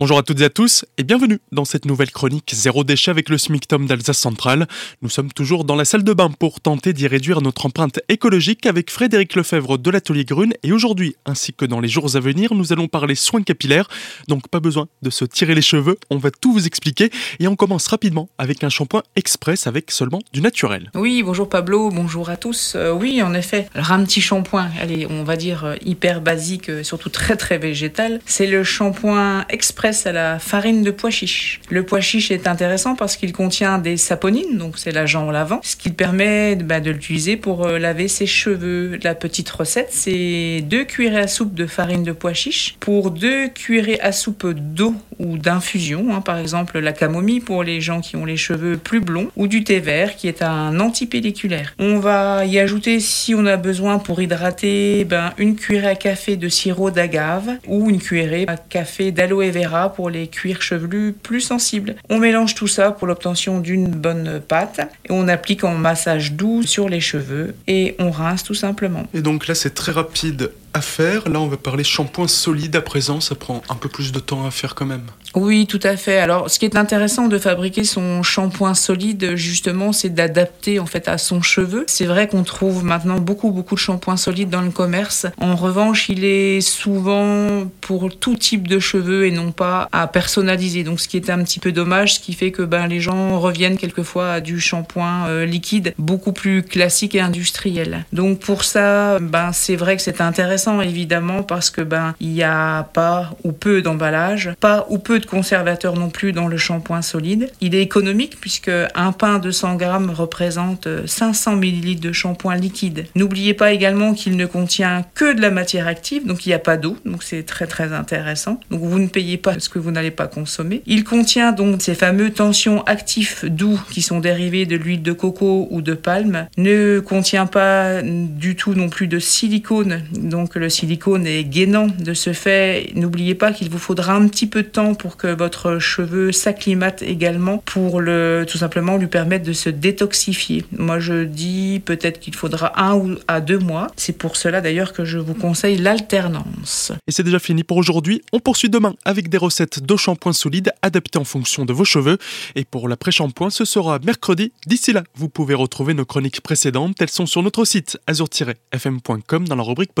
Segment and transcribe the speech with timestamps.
[0.00, 3.28] Bonjour à toutes et à tous et bienvenue dans cette nouvelle chronique Zéro déchet avec
[3.28, 4.68] le SMICTOM d'Alsace Centrale.
[5.02, 8.64] Nous sommes toujours dans la salle de bain pour tenter d'y réduire notre empreinte écologique
[8.66, 12.54] avec Frédéric Lefebvre de l'Atelier Grune et aujourd'hui, ainsi que dans les jours à venir,
[12.54, 13.88] nous allons parler soins capillaires.
[14.28, 17.10] Donc pas besoin de se tirer les cheveux, on va tout vous expliquer
[17.40, 20.92] et on commence rapidement avec un shampoing express avec seulement du naturel.
[20.94, 22.74] Oui, bonjour Pablo, bonjour à tous.
[22.76, 26.70] Euh, oui, en effet, alors un petit shampoing, allez, on va dire euh, hyper basique,
[26.70, 31.60] euh, surtout très très végétal, c'est le shampoing express à la farine de pois chiche.
[31.70, 35.76] Le pois chiche est intéressant parce qu'il contient des saponines, donc c'est l'agent lavant, ce
[35.76, 38.98] qui permet bah, de l'utiliser pour euh, laver ses cheveux.
[39.02, 43.48] La petite recette, c'est deux cuillerées à soupe de farine de pois chiche pour deux
[43.48, 48.16] cuillerées à soupe d'eau ou d'infusion, hein, par exemple la camomille pour les gens qui
[48.16, 51.74] ont les cheveux plus blonds, ou du thé vert qui est un antipelliculaire.
[51.78, 56.36] On va y ajouter, si on a besoin pour hydrater, ben, une cuillerée à café
[56.36, 61.40] de sirop d'agave ou une cuillerée à café d'aloe vera pour les cuirs chevelus plus
[61.40, 61.96] sensibles.
[62.08, 66.62] On mélange tout ça pour l'obtention d'une bonne pâte et on applique en massage doux
[66.62, 69.06] sur les cheveux et on rince tout simplement.
[69.14, 71.28] Et donc là c'est très rapide à faire.
[71.28, 73.20] Là, on va parler shampoing solide à présent.
[73.20, 75.06] Ça prend un peu plus de temps à faire quand même.
[75.34, 76.18] Oui, tout à fait.
[76.18, 81.06] Alors, ce qui est intéressant de fabriquer son shampoing solide, justement, c'est d'adapter en fait
[81.08, 81.84] à son cheveu.
[81.86, 85.26] C'est vrai qu'on trouve maintenant beaucoup, beaucoup de shampoings solides dans le commerce.
[85.40, 90.84] En revanche, il est souvent pour tout type de cheveux et non pas à personnaliser.
[90.84, 93.38] Donc, ce qui est un petit peu dommage, ce qui fait que ben, les gens
[93.38, 98.06] reviennent quelquefois à du shampoing euh, liquide beaucoup plus classique et industriel.
[98.12, 102.42] Donc, pour ça, ben, c'est vrai que c'est intéressant évidemment parce que ben il n'y
[102.42, 107.02] a pas ou peu d'emballage, pas ou peu de conservateurs non plus dans le shampoing
[107.02, 107.50] solide.
[107.60, 113.06] Il est économique puisque un pain de 100 grammes représente 500 millilitres de shampoing liquide.
[113.14, 116.58] N'oubliez pas également qu'il ne contient que de la matière active, donc il n'y a
[116.58, 118.60] pas d'eau, donc c'est très très intéressant.
[118.70, 120.82] Donc vous ne payez pas ce que vous n'allez pas consommer.
[120.86, 125.68] Il contient donc ces fameux tensions actifs doux qui sont dérivés de l'huile de coco
[125.70, 126.46] ou de palme.
[126.56, 131.88] Ne contient pas du tout non plus de silicone, donc que le silicone est gainant.
[131.98, 135.28] De ce fait, n'oubliez pas qu'il vous faudra un petit peu de temps pour que
[135.28, 140.64] votre cheveu s'acclimate également pour le, tout simplement lui permettre de se détoxifier.
[140.76, 143.88] Moi, je dis peut-être qu'il faudra un ou à deux mois.
[143.96, 146.92] C'est pour cela d'ailleurs que je vous conseille l'alternance.
[147.06, 148.22] Et c'est déjà fini pour aujourd'hui.
[148.32, 152.18] On poursuit demain avec des recettes de shampoing solide adaptées en fonction de vos cheveux.
[152.54, 154.52] Et pour l'après-shampoing, ce sera mercredi.
[154.66, 156.96] D'ici là, vous pouvez retrouver nos chroniques précédentes.
[157.00, 159.92] Elles sont sur notre site azur-fm.com dans la rubrique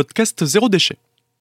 [0.46, 0.98] zéro déchet.